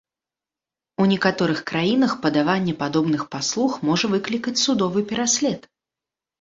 У 1.03 1.05
некаторых 1.11 1.59
краінах 1.73 2.15
падаванне 2.25 2.73
падобных 2.81 3.21
паслуг 3.37 3.79
можа 3.91 4.13
выклікаць 4.17 4.59
судовы 4.65 5.09
пераслед. 5.15 5.73